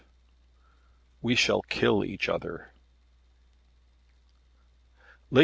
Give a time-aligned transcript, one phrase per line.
[1.21, 2.73] "WE SHALL KILL EACH OTHER."